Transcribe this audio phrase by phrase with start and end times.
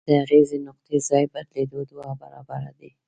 [0.07, 2.89] د اغیزې نقطې ځای بدلیدل دوه برابره دی.